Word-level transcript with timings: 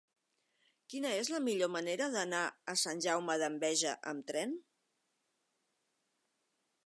Quina 0.93 1.11
és 1.17 1.27
la 1.33 1.41
millor 1.47 1.69
manera 1.73 2.07
d'anar 2.15 2.39
a 2.73 2.75
Sant 2.85 3.03
Jaume 3.07 3.37
d'Enveja 3.43 3.93
amb 4.13 4.29
tren? 4.31 4.55